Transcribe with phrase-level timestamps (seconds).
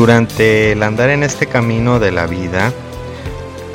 [0.00, 2.72] Durante el andar en este camino de la vida,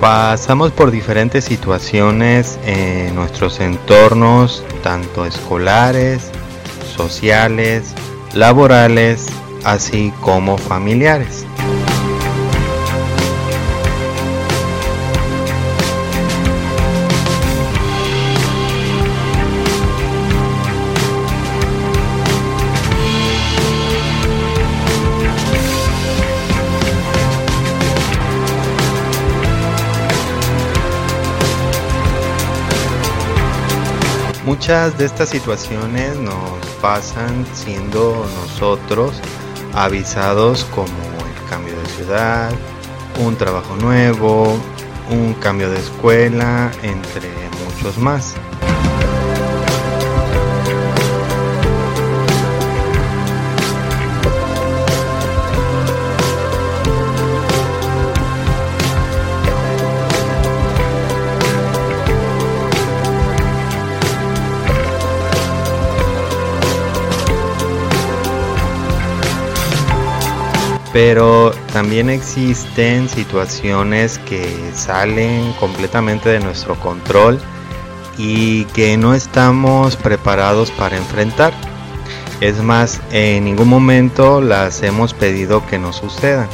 [0.01, 6.31] pasamos por diferentes situaciones en nuestros entornos, tanto escolares,
[6.97, 7.93] sociales,
[8.33, 9.27] laborales,
[9.65, 11.45] así como familiares.
[34.55, 39.11] Muchas de estas situaciones nos pasan siendo nosotros
[39.73, 42.53] avisados como el cambio de ciudad,
[43.19, 44.57] un trabajo nuevo,
[45.11, 47.29] un cambio de escuela, entre
[47.65, 48.33] muchos más.
[70.95, 77.37] Pero también existen situaciones que salen completamente de nuestro control
[78.17, 81.51] y que no estamos preparados para enfrentar.
[82.39, 86.47] Es más, en ningún momento las hemos pedido que nos sucedan.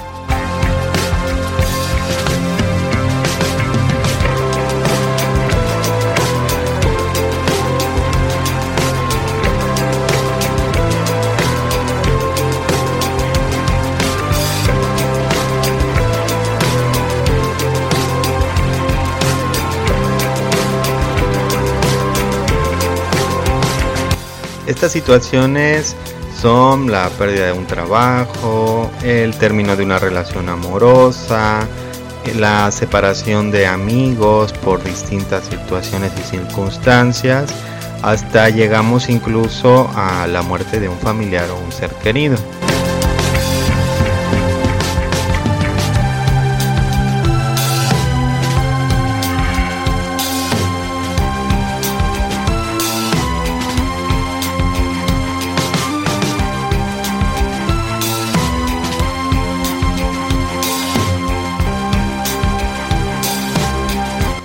[24.82, 25.96] Estas situaciones
[26.42, 31.68] son la pérdida de un trabajo, el término de una relación amorosa,
[32.36, 37.54] la separación de amigos por distintas situaciones y circunstancias,
[38.02, 42.38] hasta llegamos incluso a la muerte de un familiar o un ser querido.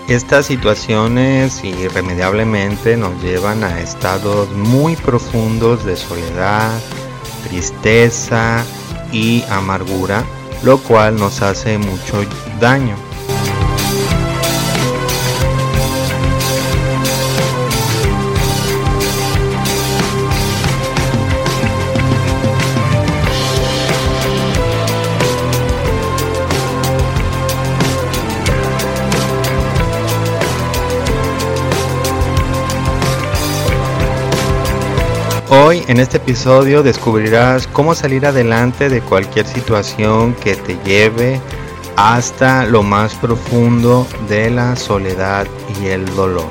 [0.09, 6.81] Estas situaciones irremediablemente nos llevan a estados muy profundos de soledad,
[7.49, 8.65] tristeza
[9.11, 10.25] y amargura,
[10.63, 12.25] lo cual nos hace mucho
[12.61, 13.06] daño.
[35.69, 41.41] Hoy en este episodio descubrirás cómo salir adelante de cualquier situación que te lleve
[41.97, 45.49] hasta lo más profundo de la soledad
[45.83, 46.47] y el dolor.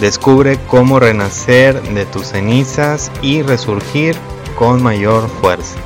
[0.00, 4.16] Descubre cómo renacer de tus cenizas y resurgir
[4.56, 5.78] con mayor fuerza.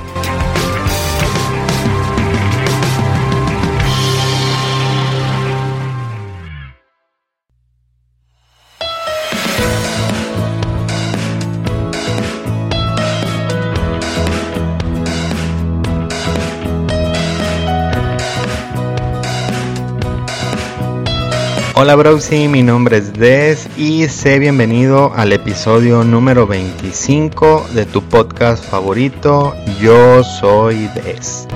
[21.82, 28.00] Hola Browsy, mi nombre es Des y sé bienvenido al episodio número 25 de tu
[28.05, 31.49] podcast favorito, Yo Soy Des.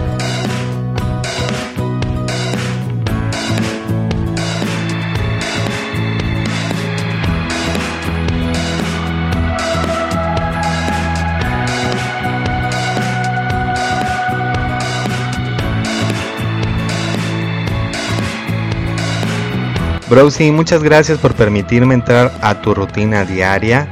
[20.08, 23.88] Browsy, muchas gracias por permitirme entrar a tu rutina diaria.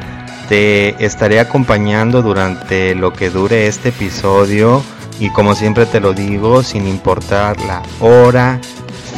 [0.49, 4.83] Te estaré acompañando durante lo que dure este episodio
[5.19, 8.61] y como siempre te lo digo, sin importar la hora,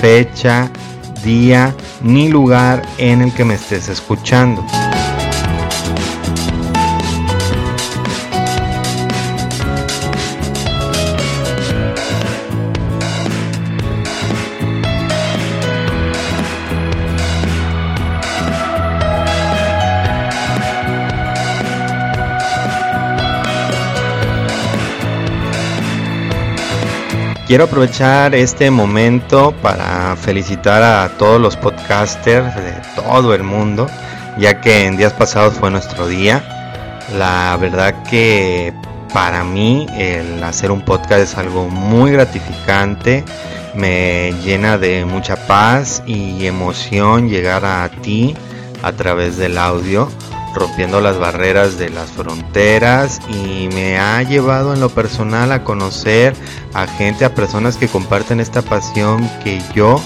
[0.00, 0.70] fecha,
[1.22, 4.64] día ni lugar en el que me estés escuchando.
[27.46, 33.86] Quiero aprovechar este momento para felicitar a todos los podcasters de todo el mundo,
[34.36, 36.42] ya que en días pasados fue nuestro día.
[37.16, 38.74] La verdad que
[39.14, 43.24] para mí el hacer un podcast es algo muy gratificante,
[43.76, 48.34] me llena de mucha paz y emoción llegar a ti
[48.82, 50.08] a través del audio
[50.56, 56.34] rompiendo las barreras de las fronteras y me ha llevado en lo personal a conocer
[56.74, 60.00] a gente, a personas que comparten esta pasión que yo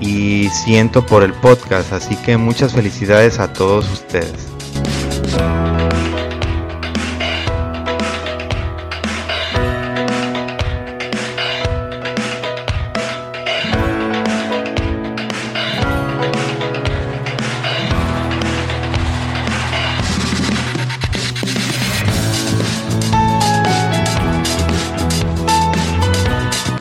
[0.00, 1.92] y siento por el podcast.
[1.92, 4.48] Así que muchas felicidades a todos ustedes.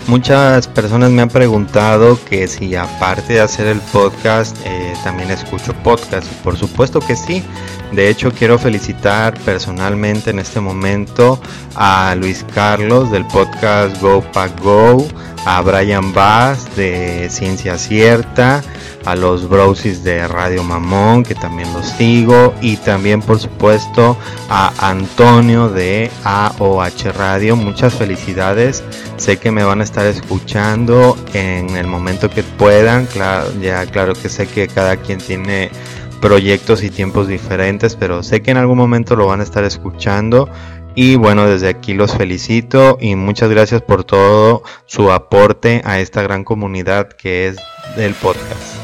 [0.07, 5.73] Muchas personas me han preguntado que si aparte de hacer el podcast eh, también escucho
[5.83, 6.31] podcast.
[6.43, 7.43] Por supuesto que sí.
[7.91, 11.39] De hecho quiero felicitar personalmente en este momento
[11.75, 15.07] a Luis Carlos del podcast Go Pack Go,
[15.45, 18.61] a Brian Bass de Ciencia Cierta,
[19.05, 24.17] a los Brosis de Radio Mamón, que también los sigo, y también por supuesto
[24.49, 27.55] a Antonio de AOH Radio.
[27.55, 28.83] Muchas felicidades,
[29.15, 33.07] sé que me van a estar escuchando en el momento que puedan,
[33.61, 35.71] ya claro que sé que cada quien tiene
[36.21, 40.49] proyectos y tiempos diferentes, pero sé que en algún momento lo van a estar escuchando.
[40.95, 46.23] Y bueno, desde aquí los felicito y muchas gracias por todo su aporte a esta
[46.23, 47.57] gran comunidad que es
[47.95, 48.76] del podcast.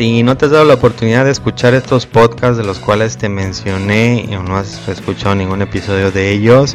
[0.00, 3.28] Si no te has dado la oportunidad de escuchar estos podcasts de los cuales te
[3.28, 6.74] mencioné y no has escuchado ningún episodio de ellos,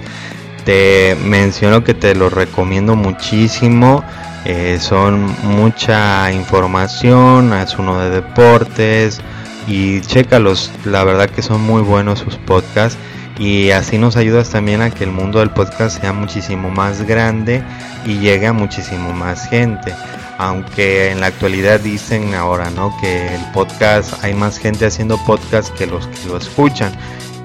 [0.63, 4.03] te menciono que te los recomiendo muchísimo.
[4.45, 9.21] Eh, son mucha información, es uno de deportes
[9.67, 12.99] y chécalos, la verdad que son muy buenos sus podcasts
[13.39, 17.63] y así nos ayudas también a que el mundo del podcast sea muchísimo más grande
[18.05, 19.95] y llegue a muchísimo más gente
[20.37, 22.95] aunque en la actualidad dicen ahora, ¿no?
[22.99, 26.93] Que el podcast, hay más gente haciendo podcast que los que lo escuchan.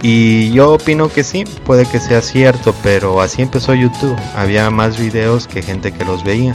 [0.03, 4.17] Y yo opino que sí, puede que sea cierto, pero así empezó YouTube.
[4.35, 6.55] Había más videos que gente que los veía.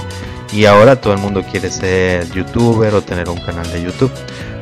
[0.52, 4.12] Y ahora todo el mundo quiere ser youtuber o tener un canal de YouTube.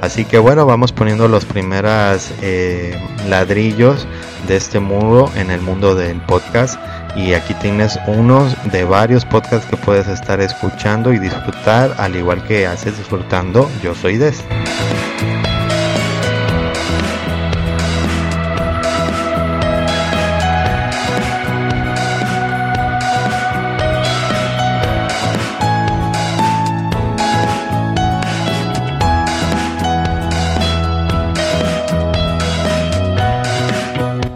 [0.02, 3.00] Así que bueno, vamos poniendo los primeros eh,
[3.30, 4.08] ladrillos
[4.48, 6.78] de este muro en el mundo del podcast
[7.16, 12.44] y aquí tienes unos de varios podcasts que puedes estar escuchando y disfrutar al igual
[12.46, 14.44] que haces disfrutando Yo Soy Des.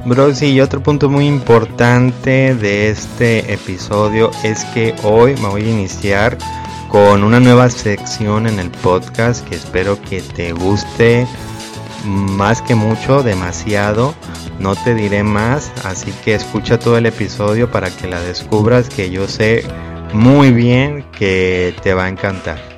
[0.07, 5.63] Bro, sí, y otro punto muy importante de este episodio es que hoy me voy
[5.63, 6.37] a iniciar
[6.87, 11.27] con una nueva sección en el podcast que espero que te guste
[12.05, 14.15] más que mucho, demasiado.
[14.59, 19.09] No te diré más, así que escucha todo el episodio para que la descubras que
[19.09, 19.65] yo sé
[20.13, 22.76] muy bien que te va a encantar.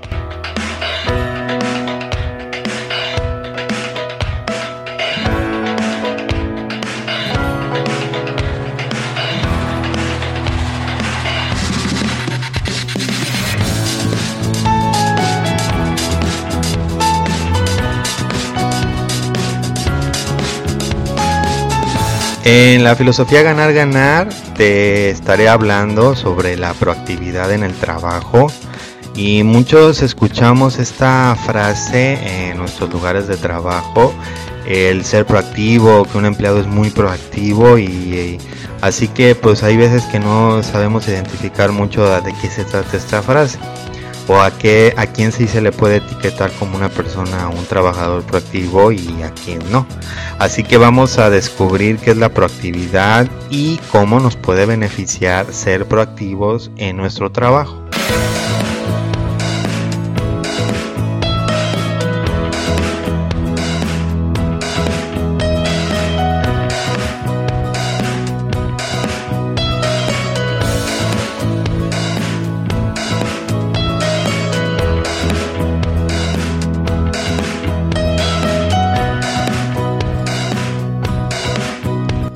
[22.46, 28.48] En la filosofía ganar ganar te estaré hablando sobre la proactividad en el trabajo
[29.14, 34.14] y muchos escuchamos esta frase en nuestros lugares de trabajo,
[34.66, 38.38] el ser proactivo, que un empleado es muy proactivo y,
[38.82, 43.22] así que pues hay veces que no sabemos identificar mucho de qué se trata esta
[43.22, 43.60] frase
[44.30, 48.24] o a qué a quién sí se le puede etiquetar como una persona, un trabajador
[48.24, 49.86] proactivo y a quién no.
[50.38, 55.86] Así que vamos a descubrir qué es la proactividad y cómo nos puede beneficiar ser
[55.86, 57.89] proactivos en nuestro trabajo.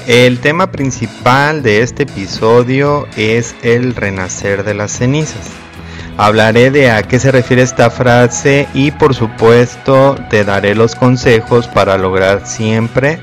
[0.07, 5.49] El tema principal de este episodio es el renacer de las cenizas.
[6.17, 11.69] Hablaré de a qué se refiere esta frase y por supuesto te daré los consejos
[11.69, 13.19] para lograr siempre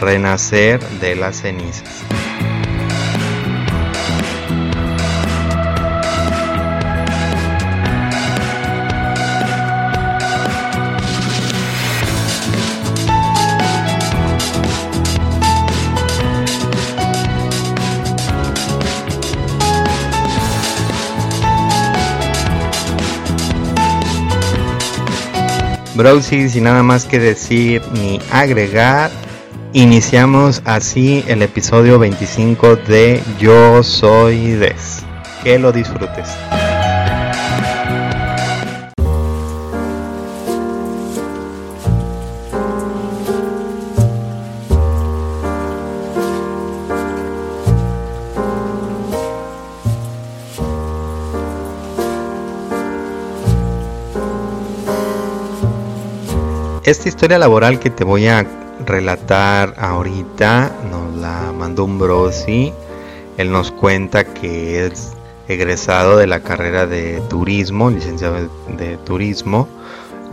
[0.00, 2.02] renacer de las cenizas.
[25.94, 29.10] Browsy, sin nada más que decir ni agregar,
[29.72, 35.04] iniciamos así el episodio 25 de Yo Soy Des.
[35.42, 36.43] Que lo disfrutes.
[56.84, 58.46] Esta historia laboral que te voy a
[58.84, 62.74] relatar ahorita nos la mandó un brosi.
[63.38, 65.14] Él nos cuenta que es
[65.48, 69.66] egresado de la carrera de turismo, licenciado de turismo,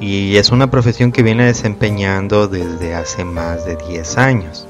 [0.02, 4.68] y es una profesión que viene desempeñando desde hace más de 10 años.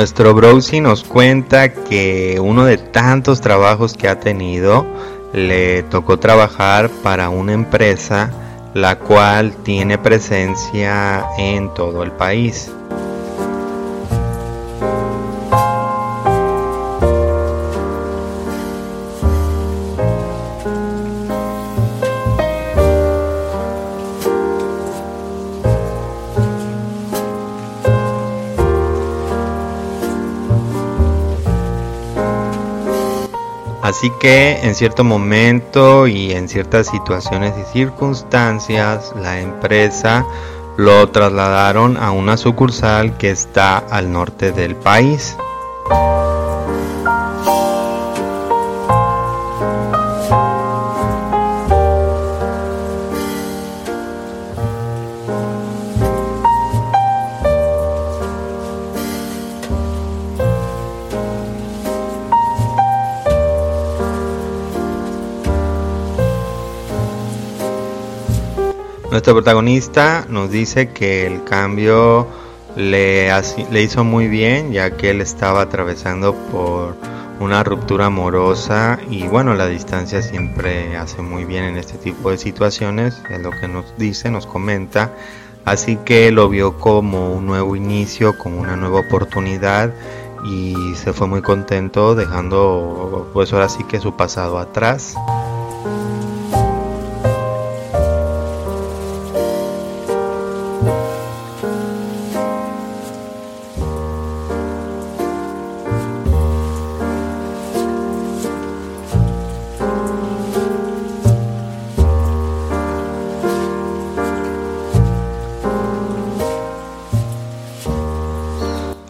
[0.00, 4.86] Nuestro Browsy nos cuenta que uno de tantos trabajos que ha tenido
[5.34, 8.30] le tocó trabajar para una empresa
[8.72, 12.72] la cual tiene presencia en todo el país.
[34.00, 40.24] Así que en cierto momento y en ciertas situaciones y circunstancias la empresa
[40.78, 45.36] lo trasladaron a una sucursal que está al norte del país.
[69.20, 72.26] Nuestro protagonista nos dice que el cambio
[72.74, 73.30] le,
[73.70, 76.96] le hizo muy bien ya que él estaba atravesando por
[77.38, 82.38] una ruptura amorosa y bueno, la distancia siempre hace muy bien en este tipo de
[82.38, 85.12] situaciones, es lo que nos dice, nos comenta,
[85.66, 89.92] así que lo vio como un nuevo inicio, como una nueva oportunidad
[90.46, 95.14] y se fue muy contento dejando pues ahora sí que su pasado atrás.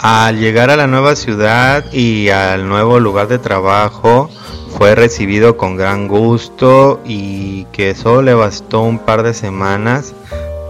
[0.03, 4.31] Al llegar a la nueva ciudad y al nuevo lugar de trabajo,
[4.79, 10.15] fue recibido con gran gusto y que solo le bastó un par de semanas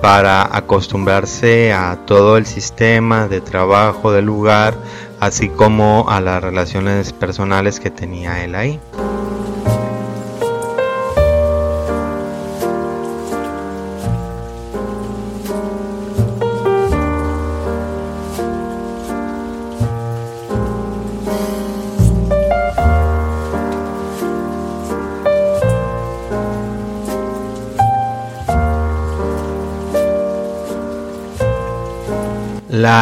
[0.03, 4.75] para acostumbrarse a todo el sistema de trabajo del lugar,
[5.21, 8.81] así como a las relaciones personales que tenía él ahí.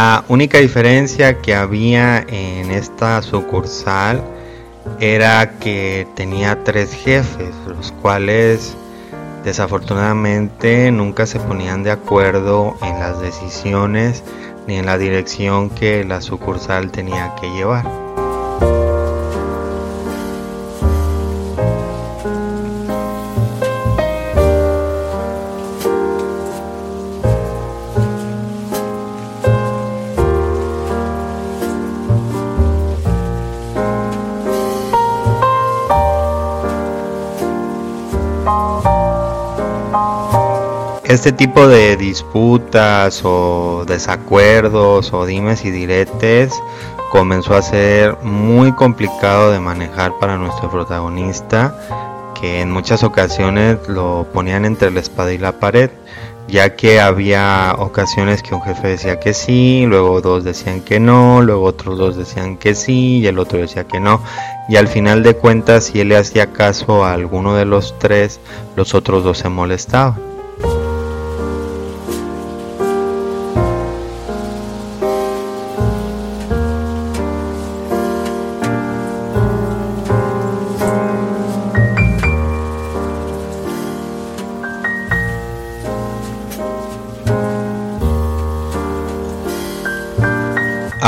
[0.09, 4.25] La única diferencia que había en esta sucursal
[5.01, 8.75] era que tenía tres jefes, los cuales
[9.45, 14.25] desafortunadamente nunca se ponían de acuerdo en las decisiones
[14.67, 18.08] ni en la dirección que la sucursal tenía que llevar.
[41.19, 46.55] Este tipo de disputas o desacuerdos o dimes y diretes
[47.11, 51.75] comenzó a ser muy complicado de manejar para nuestro protagonista,
[52.41, 55.91] que en muchas ocasiones lo ponían entre la espada y la pared,
[56.47, 61.43] ya que había ocasiones que un jefe decía que sí, luego dos decían que no,
[61.43, 64.23] luego otros dos decían que sí y el otro decía que no,
[64.69, 68.39] y al final de cuentas si él le hacía caso a alguno de los tres,
[68.77, 70.28] los otros dos se molestaban.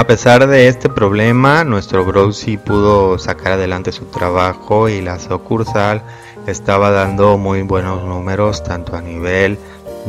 [0.00, 2.30] A pesar de este problema, nuestro bro
[2.64, 6.02] pudo sacar adelante su trabajo y la sucursal
[6.46, 9.58] estaba dando muy buenos números tanto a nivel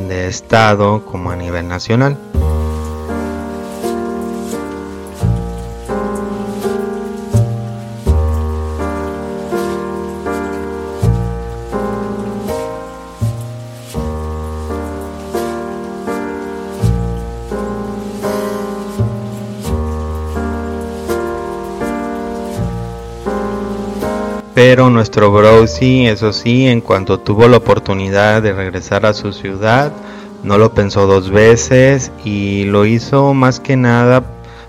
[0.08, 2.18] de estado como a nivel nacional.
[24.64, 29.92] Pero nuestro Browsy, eso sí, en cuanto tuvo la oportunidad de regresar a su ciudad,
[30.44, 34.24] no lo pensó dos veces y lo hizo más que nada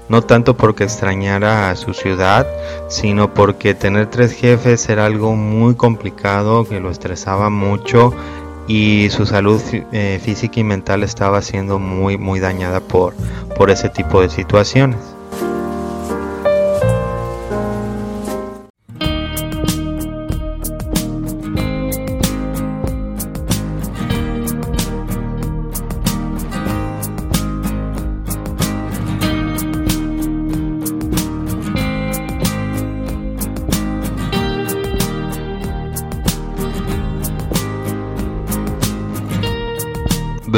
[0.09, 2.47] no tanto porque extrañara a su ciudad,
[2.89, 8.15] sino porque tener tres jefes era algo muy complicado, que lo estresaba mucho
[8.67, 9.61] y su salud
[9.93, 13.13] eh, física y mental estaba siendo muy muy dañada por,
[13.59, 14.97] por ese tipo de situaciones.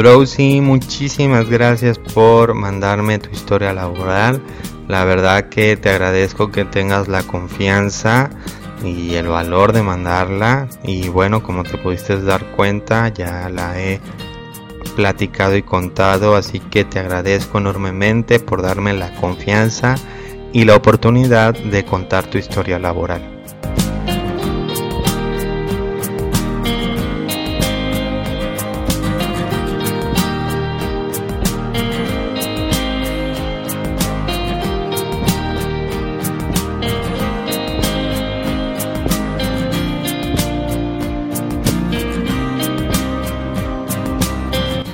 [0.05, 4.39] Browsy, muchísimas gracias por mandarme tu historia laboral.
[4.87, 8.29] La verdad que te agradezco que tengas la confianza
[8.83, 10.67] y el valor de mandarla.
[10.83, 13.99] Y bueno, como te pudiste dar cuenta, ya la he
[14.95, 19.95] platicado y contado, así que te agradezco enormemente por darme la confianza
[20.53, 23.34] y la oportunidad de contar tu historia laboral.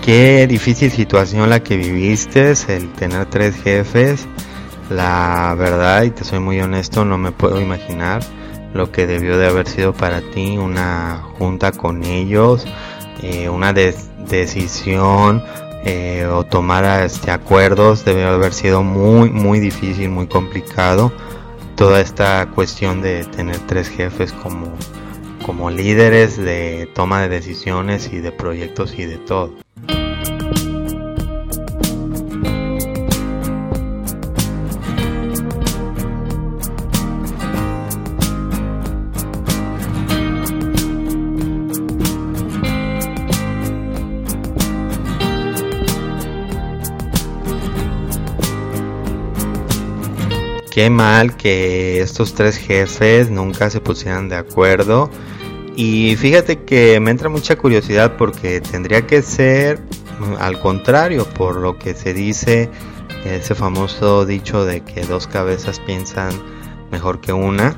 [0.02, 4.28] Qué difícil situación la que viviste, el tener tres jefes.
[4.90, 8.24] La verdad, y te soy muy honesto, no me puedo imaginar
[8.74, 12.66] lo que debió de haber sido para ti una junta con ellos,
[13.22, 15.44] eh, una decisión
[15.86, 21.12] eh, o tomar este, acuerdos, debió haber sido muy, muy difícil, muy complicado.
[21.76, 24.74] Toda esta cuestión de tener tres jefes como,
[25.46, 29.54] como líderes de toma de decisiones y de proyectos y de todo.
[50.72, 55.10] Qué mal que estos tres jefes nunca se pusieran de acuerdo.
[55.76, 59.80] Y fíjate que me entra mucha curiosidad porque tendría que ser
[60.20, 62.70] mm, al contrario, por lo que se dice
[63.26, 66.32] ese famoso dicho de que dos cabezas piensan
[66.92, 67.76] mejor que una.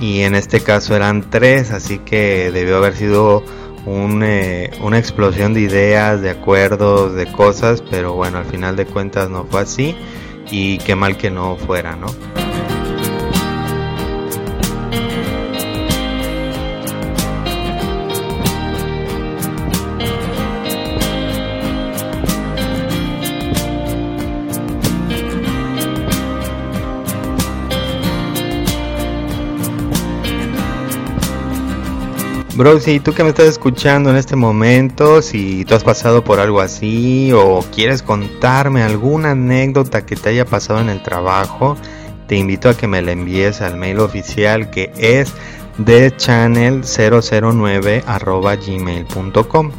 [0.00, 3.44] Y en este caso eran tres, así que debió haber sido
[3.86, 9.28] eh, una explosión de ideas, de acuerdos, de cosas, pero bueno, al final de cuentas
[9.30, 9.94] no fue así
[10.50, 12.06] y qué mal que no fuera, ¿no?
[32.56, 36.38] Bro, si tú que me estás escuchando en este momento, si tú has pasado por
[36.38, 41.76] algo así o quieres contarme alguna anécdota que te haya pasado en el trabajo,
[42.28, 45.32] te invito a que me la envíes al mail oficial que es
[45.80, 49.72] thechannel009 gmail.com.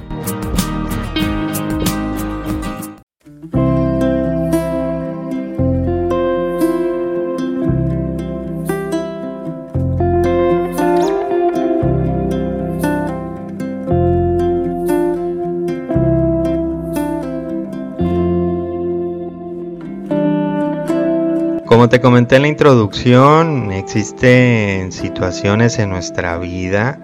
[21.86, 27.00] como te comenté en la introducción, existen situaciones en nuestra vida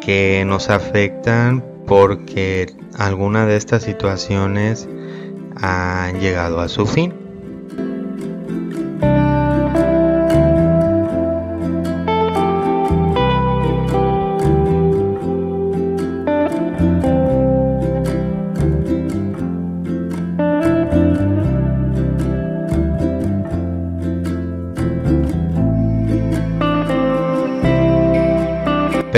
[0.00, 4.88] que nos afectan porque alguna de estas situaciones
[5.60, 7.23] han llegado a su fin.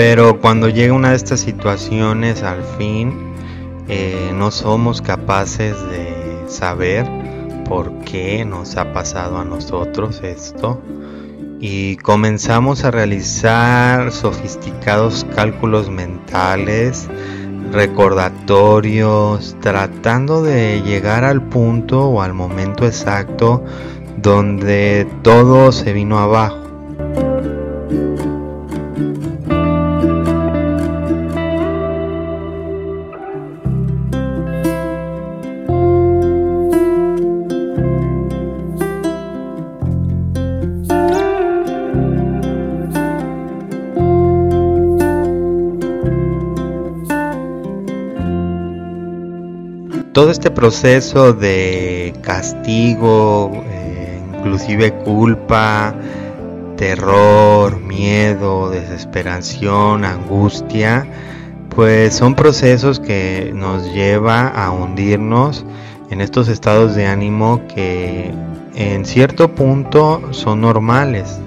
[0.09, 3.33] Pero cuando llega una de estas situaciones al fin,
[3.89, 7.05] eh, no somos capaces de saber
[7.67, 10.81] por qué nos ha pasado a nosotros esto
[11.59, 17.09] y comenzamos a realizar sofisticados cálculos mentales,
[17.73, 23.61] recordatorios, tratando de llegar al punto o al momento exacto
[24.15, 26.66] donde todo se vino abajo.
[50.17, 55.93] Todo este proceso de castigo, eh, inclusive culpa,
[56.75, 61.05] terror, miedo, desesperación, angustia,
[61.69, 65.63] pues son procesos que nos lleva a hundirnos
[66.09, 68.33] en estos estados de ánimo que
[68.73, 71.39] en cierto punto son normales.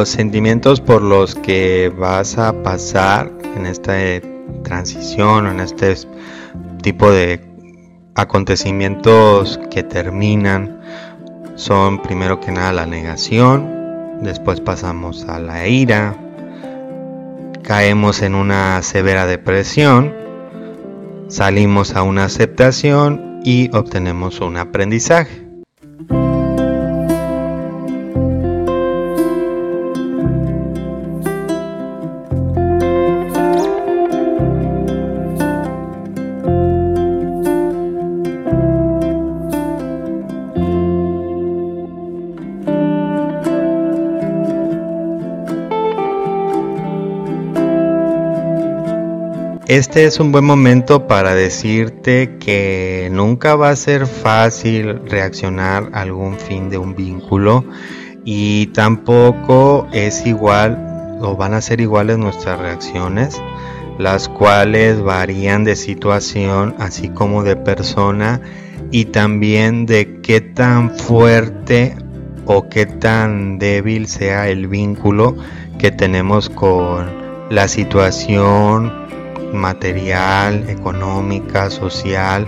[0.00, 3.92] Los sentimientos por los que vas a pasar en esta
[4.62, 5.94] transición, en este
[6.80, 7.42] tipo de
[8.14, 10.80] acontecimientos que terminan,
[11.54, 16.16] son primero que nada la negación, después pasamos a la ira,
[17.62, 20.14] caemos en una severa depresión,
[21.28, 25.49] salimos a una aceptación y obtenemos un aprendizaje.
[49.70, 56.00] Este es un buen momento para decirte que nunca va a ser fácil reaccionar a
[56.00, 57.64] algún fin de un vínculo
[58.24, 63.40] y tampoco es igual o van a ser iguales nuestras reacciones,
[63.96, 68.40] las cuales varían de situación así como de persona
[68.90, 71.94] y también de qué tan fuerte
[72.44, 75.36] o qué tan débil sea el vínculo
[75.78, 77.06] que tenemos con
[77.50, 79.09] la situación
[79.52, 82.46] material, económica, social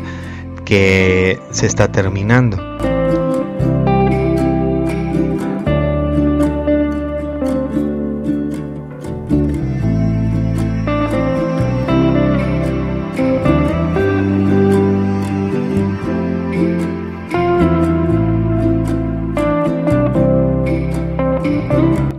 [0.64, 2.72] que se está terminando.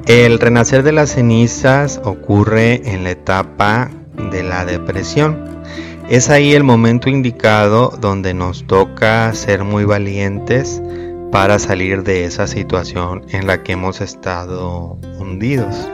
[0.05, 3.89] El renacer de las cenizas ocurre en la etapa
[4.29, 5.63] de la depresión.
[6.09, 10.81] Es ahí el momento indicado donde nos toca ser muy valientes
[11.31, 15.89] para salir de esa situación en la que hemos estado hundidos.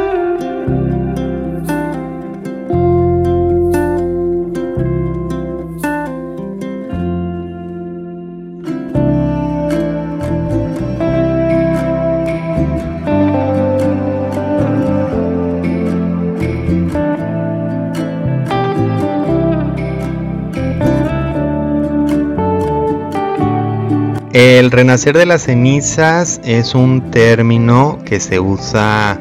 [24.59, 29.17] El renacer de las cenizas es un término que se usa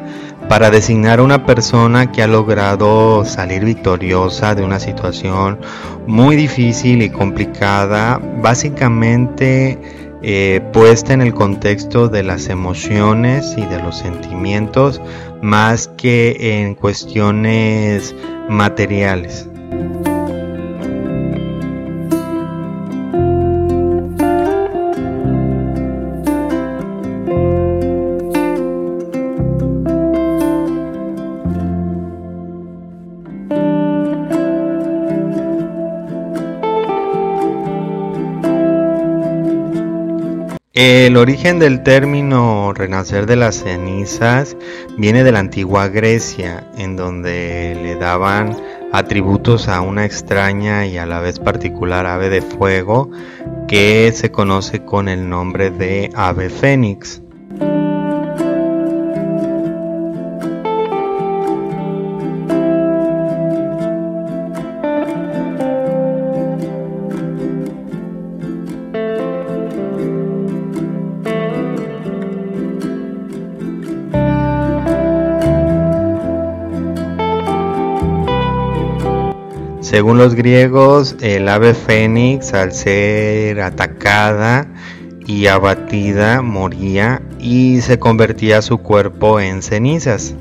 [0.49, 5.57] para designar a una persona que ha logrado salir victoriosa de una situación
[6.07, 9.79] muy difícil y complicada, básicamente
[10.21, 14.99] eh, puesta en el contexto de las emociones y de los sentimientos
[15.41, 18.13] más que en cuestiones
[18.49, 19.48] materiales.
[40.81, 44.55] El origen del término renacer de las cenizas
[44.97, 48.55] viene de la antigua Grecia, en donde le daban
[48.93, 53.11] atributos a una extraña y a la vez particular ave de fuego
[53.67, 57.21] que se conoce con el nombre de ave fénix.
[79.99, 84.65] Según los griegos, el ave fénix al ser atacada
[85.27, 90.35] y abatida moría y se convertía su cuerpo en cenizas.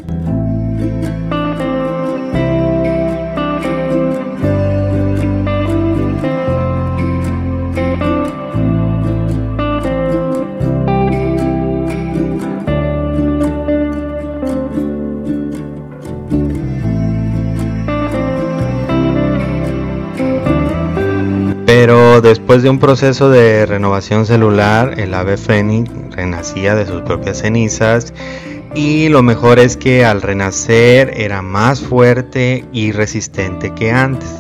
[22.29, 28.13] Después de un proceso de renovación celular, el ave fénix renacía de sus propias cenizas
[28.75, 34.38] y lo mejor es que al renacer era más fuerte y resistente que antes.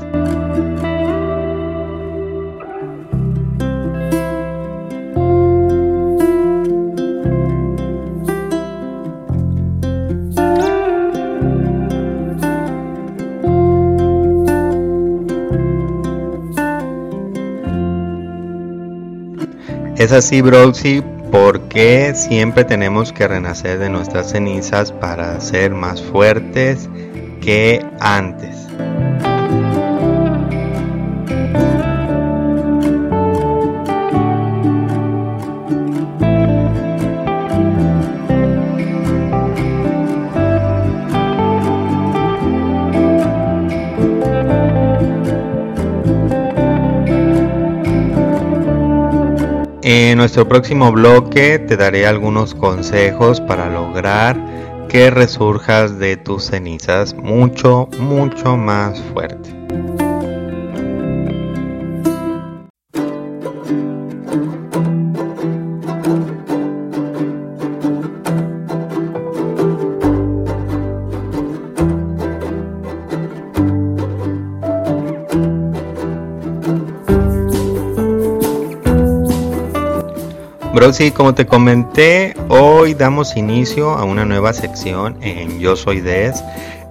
[19.98, 26.88] Es así, Broxy, porque siempre tenemos que renacer de nuestras cenizas para ser más fuertes
[27.40, 28.57] que antes.
[50.28, 54.36] Nuestro próximo bloque te daré algunos consejos para lograr
[54.86, 59.37] que resurjas de tus cenizas mucho, mucho más fuerte.
[80.92, 86.42] Sí, como te comenté, hoy damos inicio a una nueva sección en Yo Soy Des,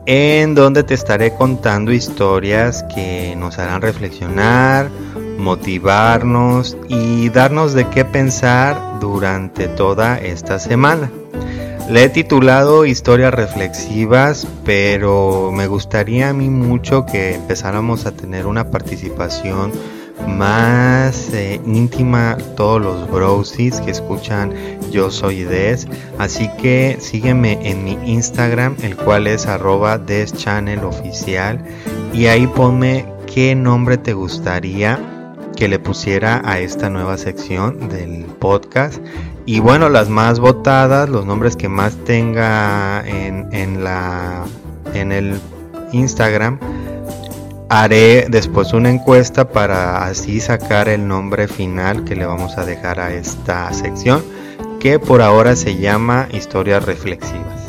[0.05, 4.89] en donde te estaré contando historias que nos harán reflexionar,
[5.37, 11.11] motivarnos y darnos de qué pensar durante toda esta semana.
[11.89, 18.45] Le he titulado Historias Reflexivas, pero me gustaría a mí mucho que empezáramos a tener
[18.45, 19.71] una participación
[20.27, 24.53] más eh, íntima todos los brosis que escuchan
[24.91, 25.87] Yo Soy Des.
[26.17, 29.99] Así que sígueme en mi Instagram, el cual es arroba
[30.83, 31.63] oficial.
[32.13, 34.99] Y ahí ponme qué nombre te gustaría
[35.55, 38.99] que le pusiera a esta nueva sección del podcast.
[39.45, 44.45] Y bueno, las más votadas, los nombres que más tenga en, en la
[44.93, 45.39] en el
[45.91, 46.59] Instagram
[47.69, 53.01] Haré después una encuesta para así sacar el nombre final que le vamos a dejar
[53.01, 54.23] a esta sección,
[54.79, 57.67] que por ahora se llama Historias Reflexivas.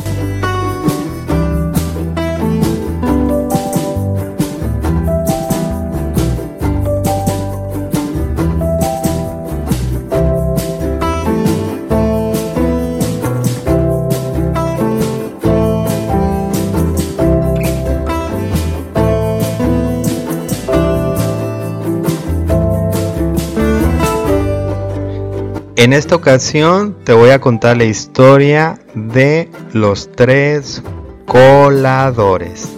[25.89, 30.83] En esta ocasión te voy a contar la historia de los tres
[31.25, 32.78] coladores.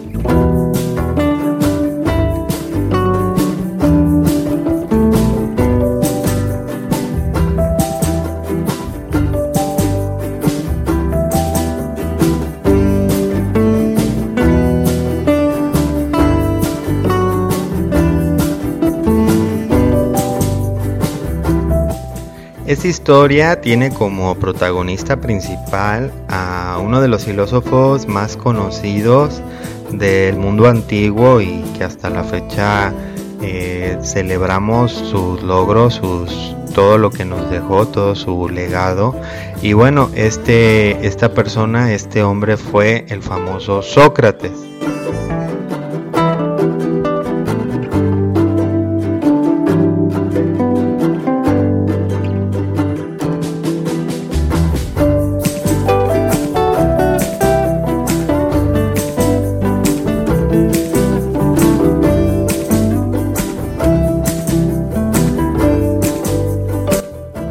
[22.81, 29.43] Esta historia tiene como protagonista principal a uno de los filósofos más conocidos
[29.91, 32.95] del mundo antiguo y que hasta la fecha
[33.43, 39.15] eh, celebramos sus logros, sus todo lo que nos dejó, todo su legado.
[39.61, 44.59] Y bueno, este, esta persona, este hombre fue el famoso Sócrates.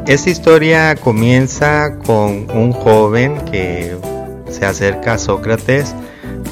[0.09, 3.95] Esta historia comienza con un joven que
[4.49, 5.93] se acerca a Sócrates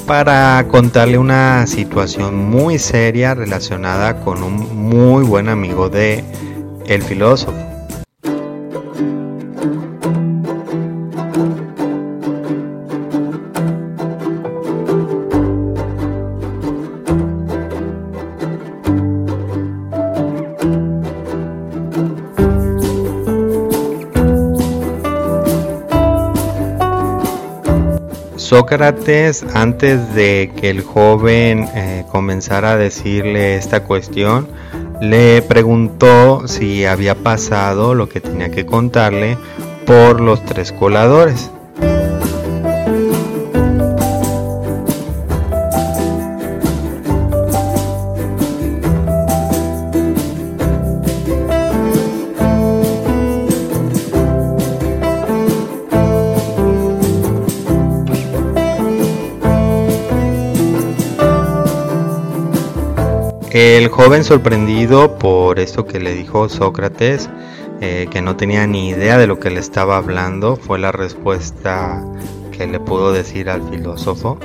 [0.06, 4.54] para contarle una situación muy seria relacionada con un
[4.88, 6.22] muy buen amigo de
[6.86, 7.67] el filósofo.
[28.48, 34.48] Sócrates, antes de que el joven eh, comenzara a decirle esta cuestión,
[35.02, 39.36] le preguntó si había pasado lo que tenía que contarle
[39.84, 41.50] por los tres coladores.
[63.60, 67.28] El joven sorprendido por esto que le dijo Sócrates,
[67.80, 72.04] eh, que no tenía ni idea de lo que le estaba hablando, fue la respuesta
[72.52, 74.38] que le pudo decir al filósofo.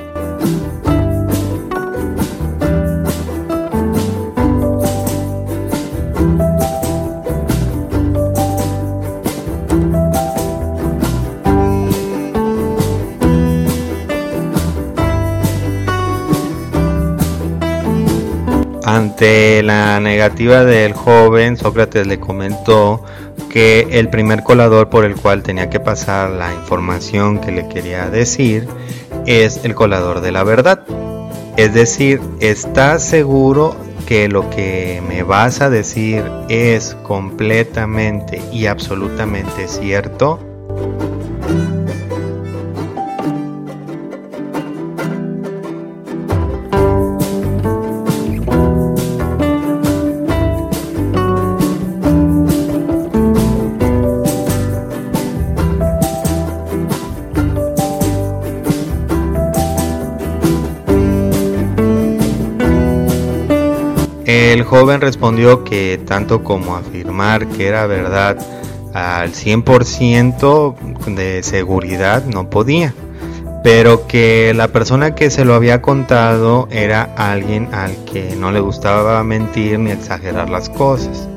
[19.23, 23.05] Ante la negativa del joven, Sócrates le comentó
[23.49, 28.09] que el primer colador por el cual tenía que pasar la información que le quería
[28.09, 28.67] decir
[29.25, 30.83] es el colador de la verdad.
[31.55, 39.69] Es decir, ¿estás seguro que lo que me vas a decir es completamente y absolutamente
[39.69, 40.52] cierto?
[64.74, 68.40] Joven respondió que tanto como afirmar que era verdad
[68.96, 72.96] al 100% de seguridad no podía,
[73.63, 78.62] pero que la persona que se lo había contado era alguien al que no le
[78.62, 81.30] gustaba mentir ni exagerar las cosas.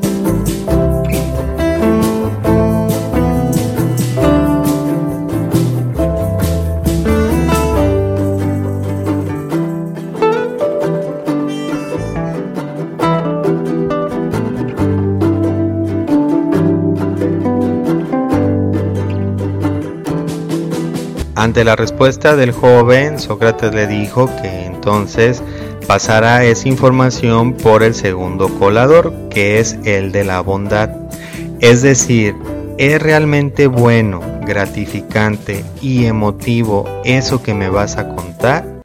[21.46, 25.44] Ante la respuesta del joven, Sócrates le dijo que entonces
[25.86, 30.90] pasará esa información por el segundo colador, que es el de la bondad.
[31.60, 32.34] Es decir,
[32.78, 38.75] ¿es realmente bueno, gratificante y emotivo eso que me vas a contar?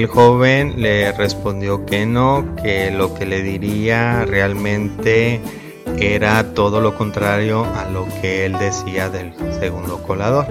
[0.00, 5.42] El joven le respondió que no, que lo que le diría realmente
[5.98, 10.46] era todo lo contrario a lo que él decía del segundo colador.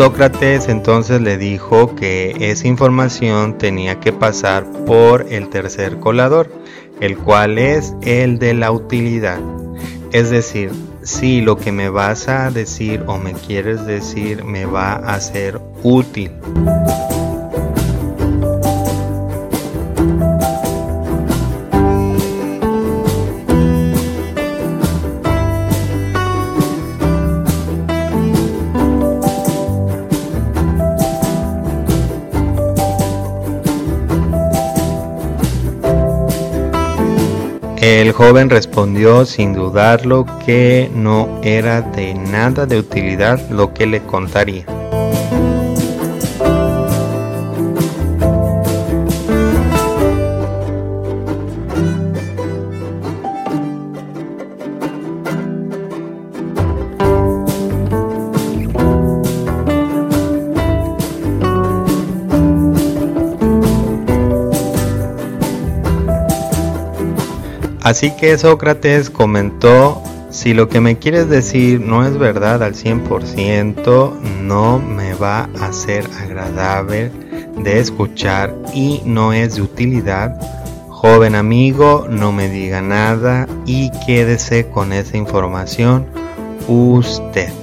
[0.00, 6.50] Sócrates entonces le dijo que esa información tenía que pasar por el tercer colador,
[7.02, 9.38] el cual es el de la utilidad.
[10.10, 10.70] Es decir,
[11.02, 15.60] si lo que me vas a decir o me quieres decir me va a ser
[15.82, 16.32] útil.
[37.90, 44.00] El joven respondió sin dudarlo que no era de nada de utilidad lo que le
[44.04, 44.64] contaría.
[67.90, 74.20] Así que Sócrates comentó, si lo que me quieres decir no es verdad al 100%,
[74.42, 77.10] no me va a ser agradable
[77.56, 80.40] de escuchar y no es de utilidad.
[80.88, 86.06] Joven amigo, no me diga nada y quédese con esa información
[86.68, 87.59] usted.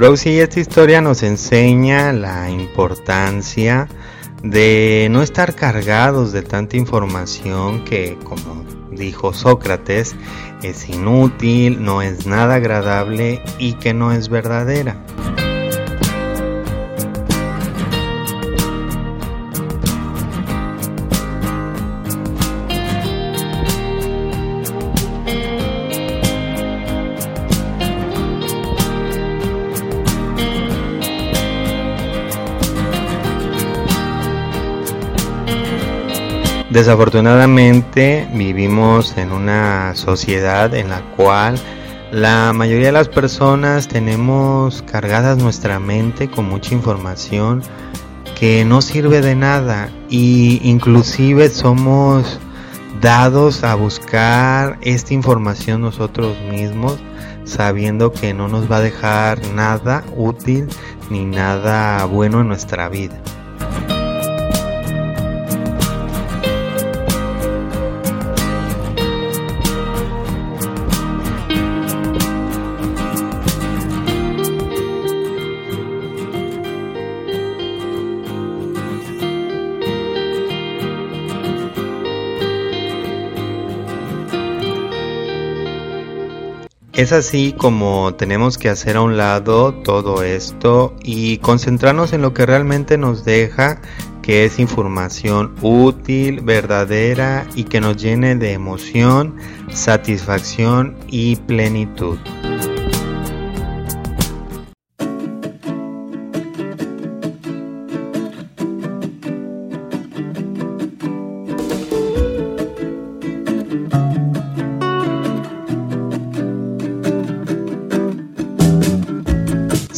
[0.00, 3.86] Y esta historia nos enseña la importancia
[4.42, 10.16] de no estar cargados de tanta información que, como dijo Sócrates,
[10.62, 14.96] es inútil, no es nada agradable y que no es verdadera.
[36.70, 41.56] Desafortunadamente vivimos en una sociedad en la cual
[42.12, 47.60] la mayoría de las personas tenemos cargadas nuestra mente con mucha información
[48.38, 52.38] que no sirve de nada y inclusive somos
[53.00, 56.98] dados a buscar esta información nosotros mismos
[57.44, 60.68] sabiendo que no nos va a dejar nada útil
[61.10, 63.20] ni nada bueno en nuestra vida.
[87.00, 92.34] Es así como tenemos que hacer a un lado todo esto y concentrarnos en lo
[92.34, 93.80] que realmente nos deja,
[94.20, 99.36] que es información útil, verdadera y que nos llene de emoción,
[99.70, 102.18] satisfacción y plenitud.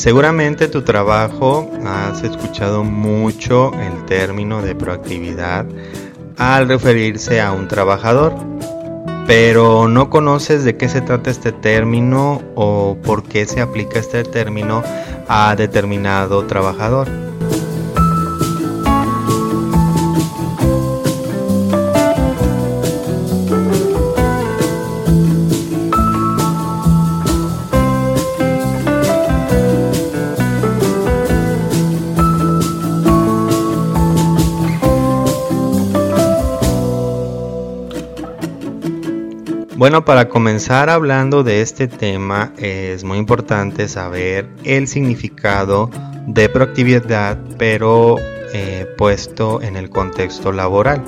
[0.03, 5.65] Seguramente tu trabajo has escuchado mucho el término de proactividad
[6.37, 8.35] al referirse a un trabajador,
[9.29, 14.25] pero no conoces de qué se trata este término o por qué se aplica este
[14.25, 14.83] término
[15.29, 17.07] a determinado trabajador.
[39.83, 45.91] Bueno, para comenzar hablando de este tema es muy importante saber el significado
[46.29, 48.15] de proactividad, pero
[48.55, 51.03] eh, puesto en el contexto laboral.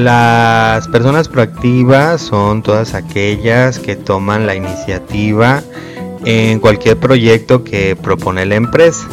[0.00, 5.62] Las personas proactivas son todas aquellas que toman la iniciativa
[6.24, 9.06] en cualquier proyecto que propone la empresa.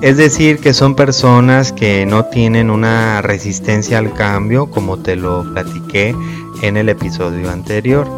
[0.00, 5.44] Es decir, que son personas que no tienen una resistencia al cambio, como te lo
[5.52, 6.16] platiqué
[6.62, 8.08] en el episodio anterior.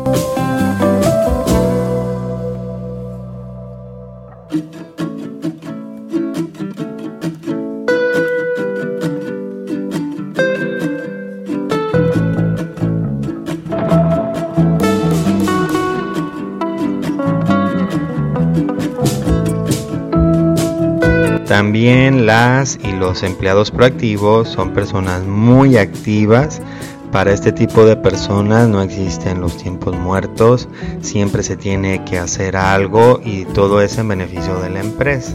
[22.83, 26.61] Y los empleados proactivos son personas muy activas.
[27.13, 30.69] Para este tipo de personas no existen los tiempos muertos,
[31.01, 35.35] siempre se tiene que hacer algo y todo es en beneficio de la empresa.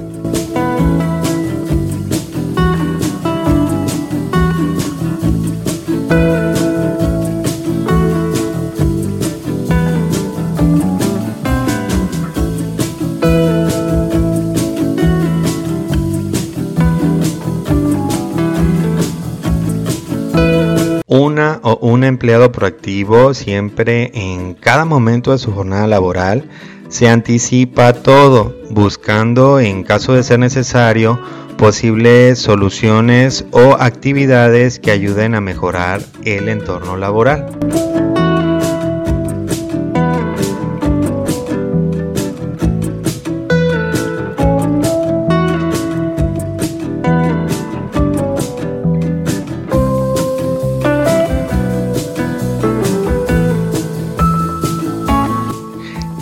[22.22, 26.48] Empleado proactivo siempre en cada momento de su jornada laboral
[26.88, 31.20] se anticipa todo, buscando en caso de ser necesario
[31.58, 37.48] posibles soluciones o actividades que ayuden a mejorar el entorno laboral.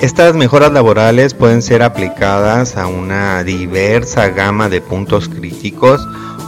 [0.09, 6.01] Estas mejoras laborales pueden ser aplicadas a una diversa gama de puntos críticos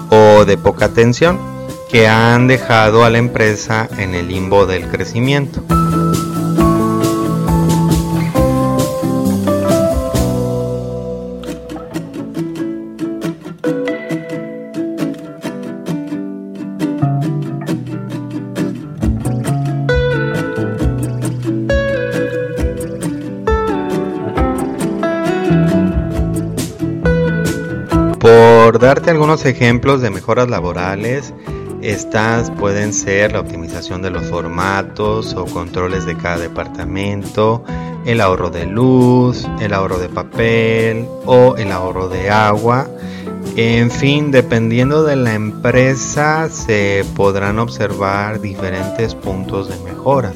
[0.09, 1.39] o de poca atención
[1.87, 5.63] que han dejado a la empresa en el limbo del crecimiento.
[28.91, 31.33] Darte algunos ejemplos de mejoras laborales,
[31.81, 37.63] estas pueden ser la optimización de los formatos o controles de cada departamento,
[38.05, 42.89] el ahorro de luz, el ahorro de papel o el ahorro de agua.
[43.55, 50.35] En fin, dependiendo de la empresa se podrán observar diferentes puntos de mejoras.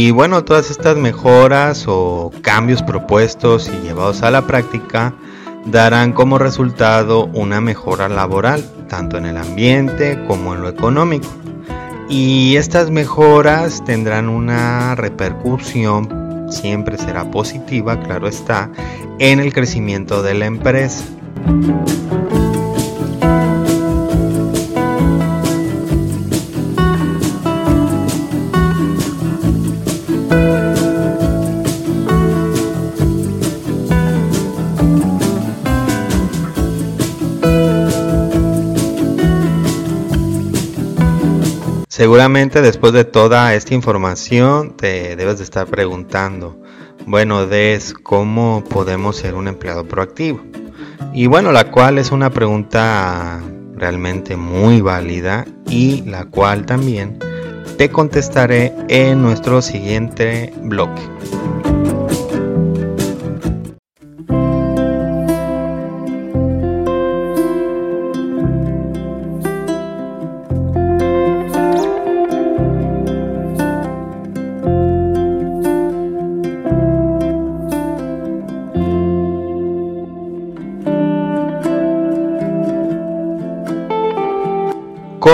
[0.00, 5.12] Y bueno, todas estas mejoras o cambios propuestos y llevados a la práctica
[5.66, 11.26] darán como resultado una mejora laboral, tanto en el ambiente como en lo económico.
[12.08, 18.70] Y estas mejoras tendrán una repercusión, siempre será positiva, claro está,
[19.18, 21.04] en el crecimiento de la empresa.
[42.18, 46.60] Seguramente después de toda esta información te debes de estar preguntando,
[47.06, 50.40] bueno, Des, ¿cómo podemos ser un empleado proactivo?
[51.14, 53.40] Y bueno, la cual es una pregunta
[53.76, 57.20] realmente muy válida y la cual también
[57.76, 61.02] te contestaré en nuestro siguiente bloque.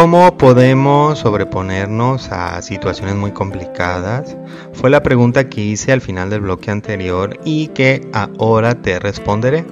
[0.05, 4.37] ¿Cómo podemos sobreponernos a situaciones muy complicadas?
[4.75, 9.65] Fue la pregunta que hice al final del bloque anterior y que ahora te responderé.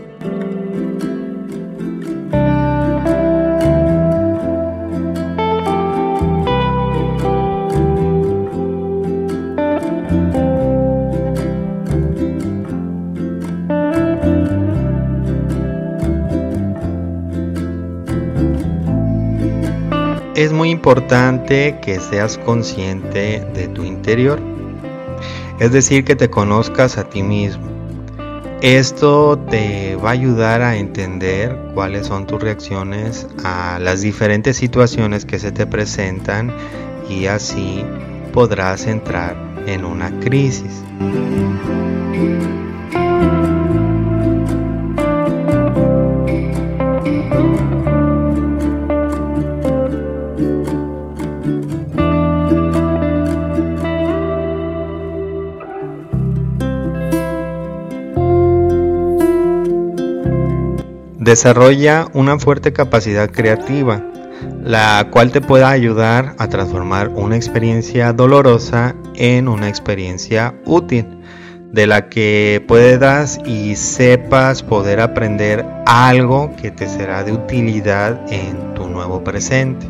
[20.82, 24.40] Importante que seas consciente de tu interior.
[25.60, 27.70] es decir, que te conozcas a ti mismo.
[28.62, 35.24] Esto te va a ayudar a entender cuáles son tus reacciones a las diferentes situaciones
[35.24, 36.52] que se te presentan
[37.08, 37.84] y así
[38.32, 39.36] podrás entrar
[39.68, 40.82] en una crisis.
[61.32, 64.04] Desarrolla una fuerte capacidad creativa,
[64.62, 71.06] la cual te pueda ayudar a transformar una experiencia dolorosa en una experiencia útil,
[71.72, 78.74] de la que puedas y sepas poder aprender algo que te será de utilidad en
[78.74, 79.86] tu nuevo presente.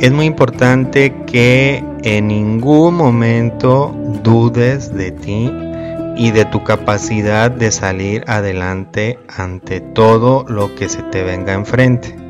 [0.00, 5.52] Es muy importante que en ningún momento dudes de ti
[6.16, 12.29] y de tu capacidad de salir adelante ante todo lo que se te venga enfrente.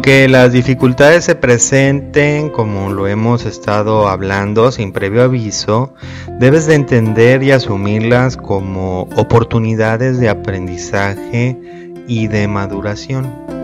[0.00, 5.92] Aunque las dificultades se presenten como lo hemos estado hablando sin previo aviso,
[6.38, 11.58] debes de entender y asumirlas como oportunidades de aprendizaje
[12.08, 13.59] y de maduración.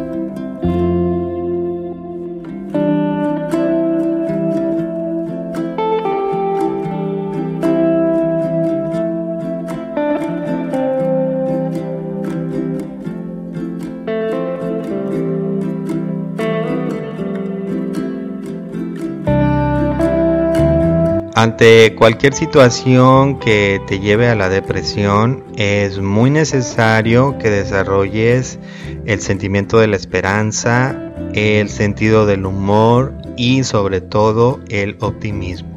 [21.36, 28.58] Ante cualquier situación que te lleve a la depresión, es muy necesario que desarrolles
[29.04, 30.98] el sentimiento de la esperanza,
[31.34, 35.75] el sentido del humor y sobre todo el optimismo.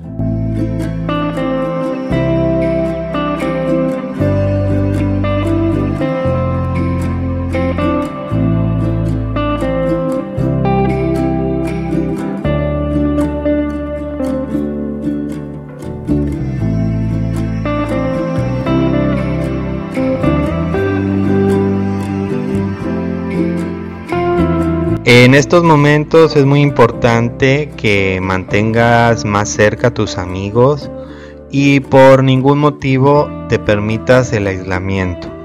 [25.11, 30.91] En estos momentos es muy importante que mantengas más cerca a tus amigos
[31.49, 35.38] y por ningún motivo te permitas el aislamiento.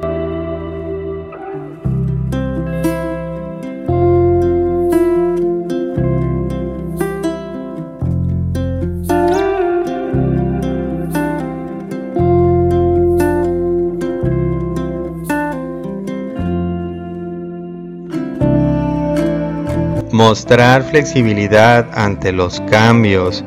[20.35, 23.45] Mostrar flexibilidad ante los cambios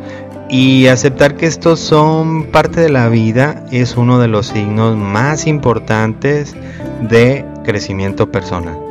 [0.49, 5.47] y aceptar que estos son parte de la vida es uno de los signos más
[5.47, 6.55] importantes
[7.01, 8.86] de crecimiento personal.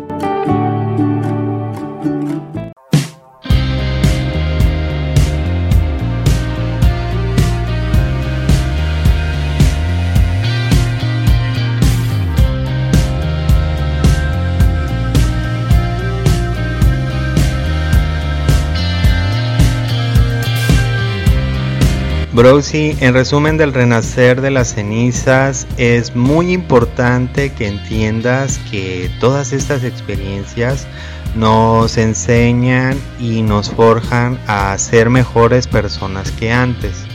[22.36, 29.54] Browsy, en resumen del renacer de las cenizas, es muy importante que entiendas que todas
[29.54, 30.86] estas experiencias
[31.34, 37.06] nos enseñan y nos forjan a ser mejores personas que antes.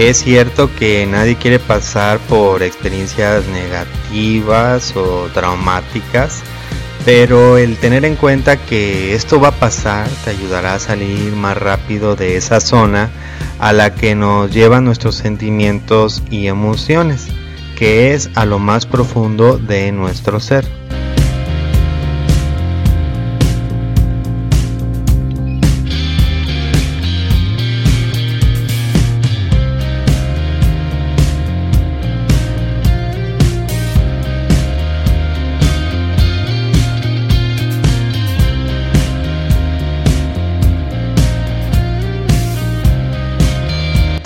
[0.00, 6.42] Es cierto que nadie quiere pasar por experiencias negativas o traumáticas,
[7.04, 11.54] Pero el tener en cuenta que esto va a pasar te ayudará a salir más
[11.56, 13.10] rápido de esa zona
[13.58, 17.26] a la que nos llevan nuestros sentimientos y emociones,
[17.78, 20.79] que es a lo más profundo de nuestro ser.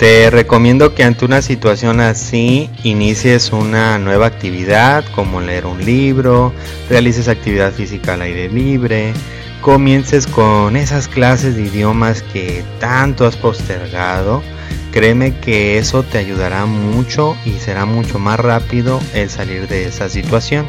[0.05, 6.53] Te recomiendo que ante una situación así inicies una nueva actividad como leer un libro,
[6.91, 9.13] realices actividad física al aire libre,
[9.61, 14.43] comiences con esas clases de idiomas que tanto has postergado.
[14.91, 20.07] Créeme que eso te ayudará mucho y será mucho más rápido el salir de esa
[20.07, 20.67] situación.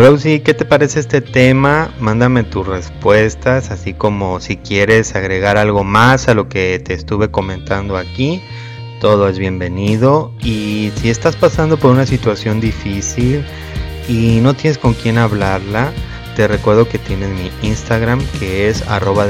[0.00, 1.92] Browsy, ¿qué te parece este tema?
[2.00, 7.30] Mándame tus respuestas, así como si quieres agregar algo más a lo que te estuve
[7.30, 8.40] comentando aquí.
[8.98, 10.32] Todo es bienvenido.
[10.42, 13.44] Y si estás pasando por una situación difícil
[14.08, 15.92] y no tienes con quién hablarla,
[16.34, 19.26] te recuerdo que tienes mi Instagram que es arroba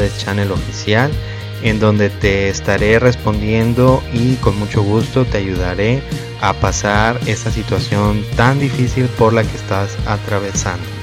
[1.63, 6.03] en donde te estaré respondiendo y con mucho gusto te ayudaré
[6.41, 11.00] a pasar esa situación tan difícil por la que estás atravesando.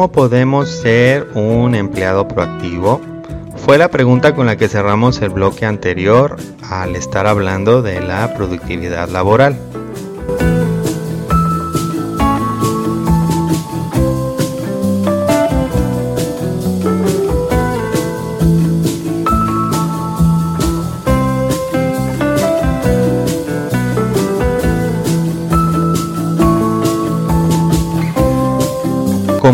[0.00, 3.02] ¿Cómo podemos ser un empleado proactivo?
[3.58, 8.32] Fue la pregunta con la que cerramos el bloque anterior al estar hablando de la
[8.32, 9.58] productividad laboral.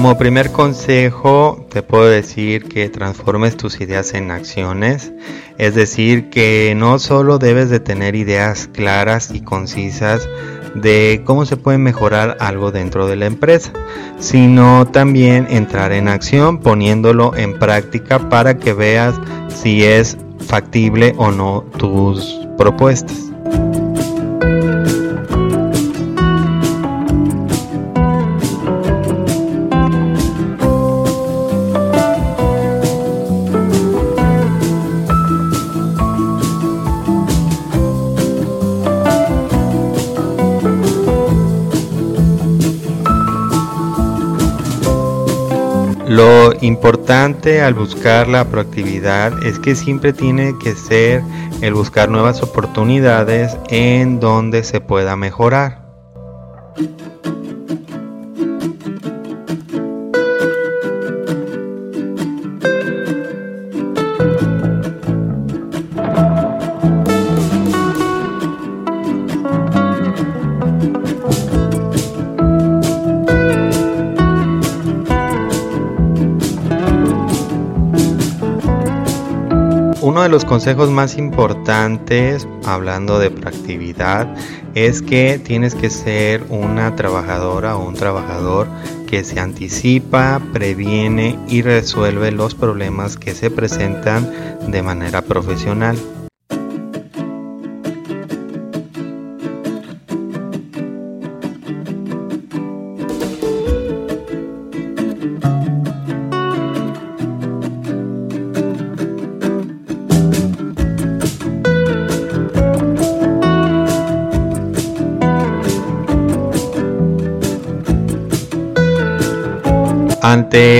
[0.07, 5.12] Como primer consejo te puedo decir que transformes tus ideas en acciones,
[5.59, 10.28] es decir, que no solo debes de tener ideas claras y concisas
[10.76, 13.72] de cómo se puede mejorar algo dentro de la empresa,
[14.20, 19.16] sino también entrar en acción poniéndolo en práctica para que veas
[19.48, 23.36] si es factible o no tus propuestas.
[46.16, 51.22] Lo importante al buscar la proactividad es que siempre tiene que ser
[51.60, 55.84] el buscar nuevas oportunidades en donde se pueda mejorar.
[80.37, 84.28] Los consejos más importantes, hablando de proactividad,
[84.74, 88.68] es que tienes que ser una trabajadora o un trabajador
[89.07, 94.30] que se anticipa, previene y resuelve los problemas que se presentan
[94.68, 95.97] de manera profesional.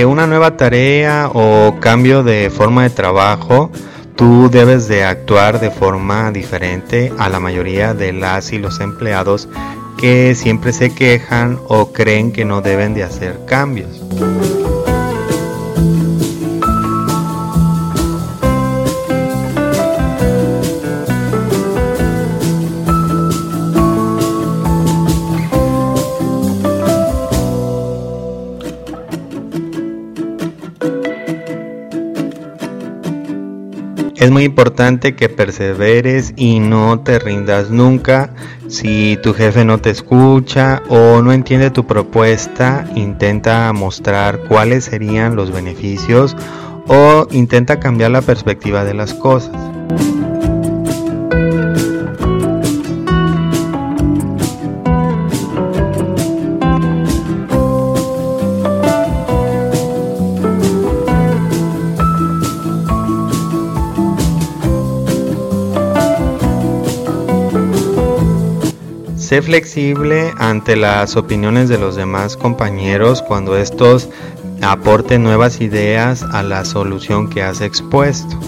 [0.07, 3.71] Una nueva tarea o cambio de forma de trabajo,
[4.15, 9.47] tú debes de actuar de forma diferente a la mayoría de las y los empleados
[9.97, 14.01] que siempre se quejan o creen que no deben de hacer cambios.
[34.47, 38.33] Importante que perseveres y no te rindas nunca.
[38.67, 45.35] Si tu jefe no te escucha o no entiende tu propuesta, intenta mostrar cuáles serían
[45.35, 46.35] los beneficios
[46.87, 49.76] o intenta cambiar la perspectiva de las cosas.
[69.27, 74.07] Sé flexible ante las opiniones de los demás compañeros cuando estos
[74.61, 78.39] aporten nuevas ideas a la solución que has expuesto.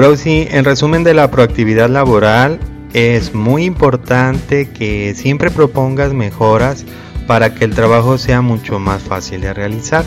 [0.00, 2.58] Browsy, en resumen de la proactividad laboral,
[2.94, 6.86] es muy importante que siempre propongas mejoras
[7.26, 10.06] para que el trabajo sea mucho más fácil de realizar.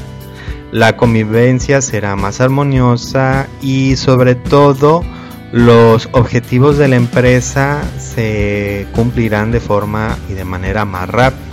[0.72, 5.04] La convivencia será más armoniosa y sobre todo
[5.52, 11.53] los objetivos de la empresa se cumplirán de forma y de manera más rápida.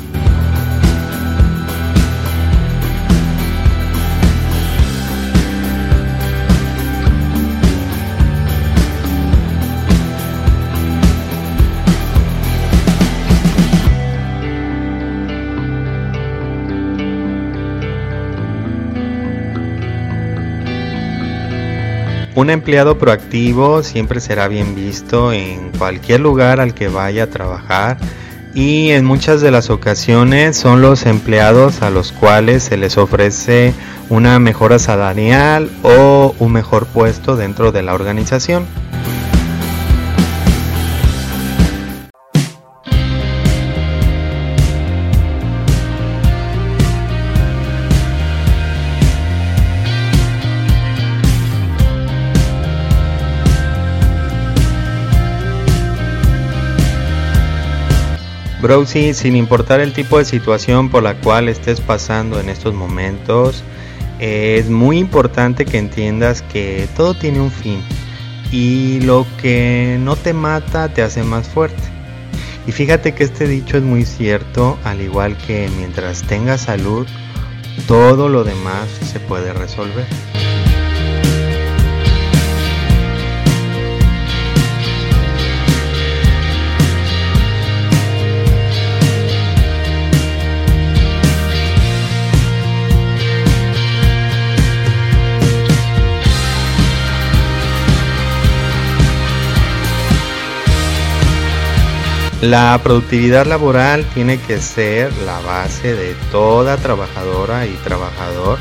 [22.40, 27.98] Un empleado proactivo siempre será bien visto en cualquier lugar al que vaya a trabajar
[28.54, 33.74] y en muchas de las ocasiones son los empleados a los cuales se les ofrece
[34.08, 38.64] una mejora salarial o un mejor puesto dentro de la organización.
[58.60, 63.64] Browsy, sin importar el tipo de situación por la cual estés pasando en estos momentos,
[64.18, 67.82] es muy importante que entiendas que todo tiene un fin
[68.52, 71.82] y lo que no te mata te hace más fuerte.
[72.66, 77.06] Y fíjate que este dicho es muy cierto, al igual que mientras tengas salud,
[77.86, 80.06] todo lo demás se puede resolver.
[102.42, 108.58] La productividad laboral tiene que ser la base de toda trabajadora y trabajador,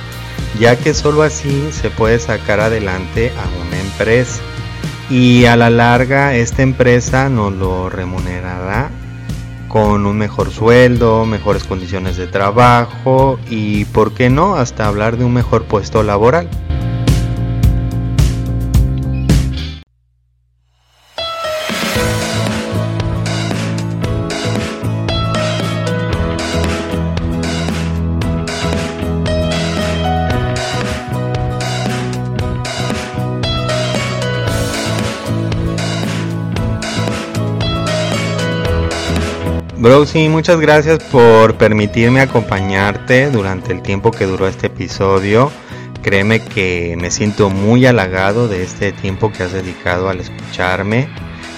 [0.59, 4.41] ya que solo así se puede sacar adelante a una empresa.
[5.09, 8.89] Y a la larga esta empresa nos lo remunerará
[9.69, 15.23] con un mejor sueldo, mejores condiciones de trabajo y, ¿por qué no?, hasta hablar de
[15.23, 16.49] un mejor puesto laboral.
[39.79, 45.53] Browsy, muchas gracias por permitirme acompañarte durante el tiempo que duró este episodio.
[46.01, 51.07] Créeme que me siento muy halagado de este tiempo que has dedicado al escucharme.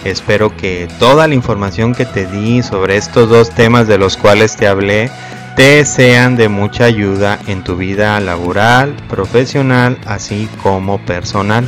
[0.05, 4.55] Espero que toda la información que te di sobre estos dos temas de los cuales
[4.55, 5.09] te hablé
[5.55, 11.65] te sean de mucha ayuda en tu vida laboral, profesional, así como personal.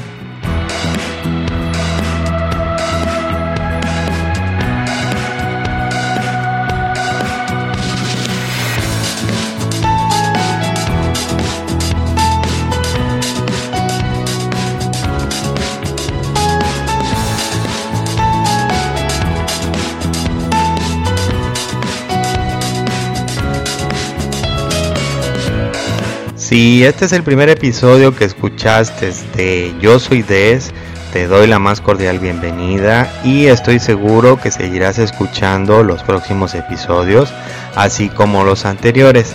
[26.54, 30.72] Si este es el primer episodio que escuchaste de Yo Soy Des,
[31.12, 37.34] te doy la más cordial bienvenida y estoy seguro que seguirás escuchando los próximos episodios,
[37.74, 39.34] así como los anteriores.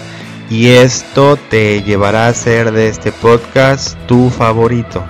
[0.48, 5.04] Y esto te llevará a hacer de este podcast tu favorito.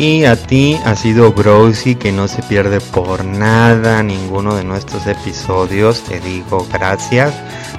[0.00, 5.06] Y a ti ha sido Browsy que no se pierde por nada ninguno de nuestros
[5.06, 6.02] episodios.
[6.04, 7.34] Te digo gracias.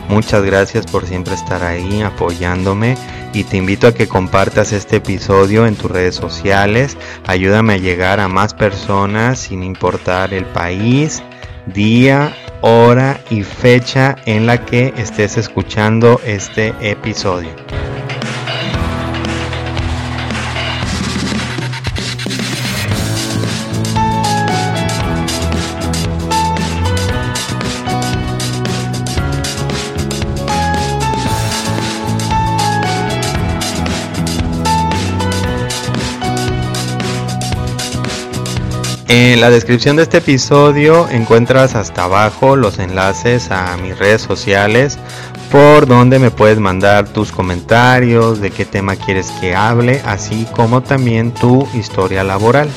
[0.07, 2.95] Muchas gracias por siempre estar ahí apoyándome.
[3.33, 6.95] Y te invito a que compartas este episodio en tus redes sociales.
[7.25, 11.23] Ayúdame a llegar a más personas sin importar el país,
[11.65, 17.49] día, hora y fecha en la que estés escuchando este episodio.
[39.13, 44.97] En la descripción de este episodio encuentras hasta abajo los enlaces a mis redes sociales
[45.51, 50.79] por donde me puedes mandar tus comentarios, de qué tema quieres que hable, así como
[50.79, 52.69] también tu historia laboral.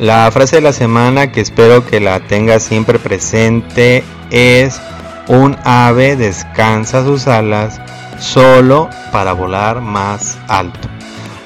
[0.00, 4.80] La frase de la semana que espero que la tengas siempre presente es
[5.28, 7.78] un ave descansa sus alas
[8.18, 10.88] solo para volar más alto.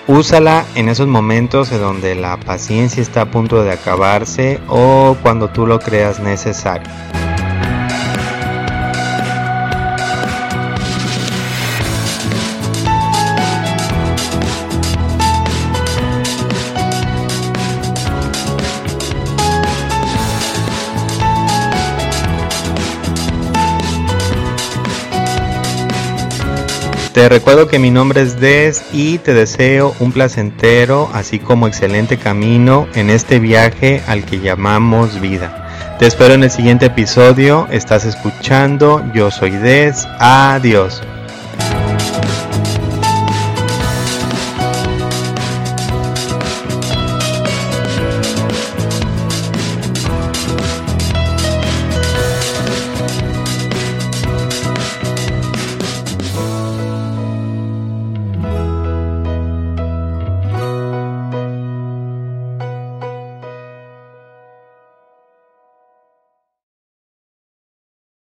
[0.07, 5.49] Úsala en esos momentos en donde la paciencia está a punto de acabarse o cuando
[5.49, 6.89] tú lo creas necesario.
[27.15, 32.19] Te recuerdo que mi nombre es Des y te deseo un placentero, así como excelente
[32.19, 35.97] camino en este viaje al que llamamos vida.
[36.01, 37.69] Te espero en el siguiente episodio.
[37.71, 40.09] Estás escuchando, yo soy Des.
[40.19, 41.03] Adiós.